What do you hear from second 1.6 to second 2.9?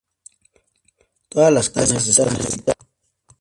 casas están habitadas.